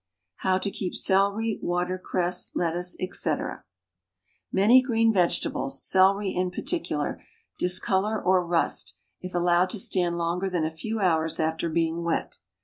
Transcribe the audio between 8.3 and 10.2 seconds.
rust, if allowed to stand